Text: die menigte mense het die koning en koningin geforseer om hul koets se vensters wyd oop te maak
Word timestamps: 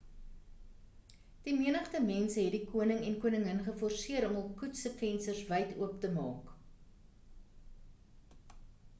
die 1.47 1.51
menigte 1.57 1.99
mense 2.05 2.45
het 2.45 2.55
die 2.55 2.69
koning 2.71 3.03
en 3.09 3.17
koningin 3.25 3.61
geforseer 3.67 4.25
om 4.29 4.33
hul 4.39 4.47
koets 4.61 4.81
se 4.87 4.93
vensters 5.01 5.43
wyd 5.51 5.75
oop 5.89 6.01
te 6.07 6.11
maak 6.17 6.49